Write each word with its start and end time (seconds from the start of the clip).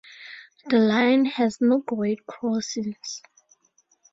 The 0.65 0.79
line 0.79 1.25
has 1.25 1.61
no 1.61 1.77
grade 1.77 2.25
crossings. 2.25 3.21